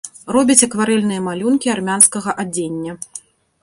Робіць 0.35 0.63
акварэльныя 0.67 1.25
малюнкі 1.27 1.73
армянскага 1.77 2.31
адзення. 2.45 3.01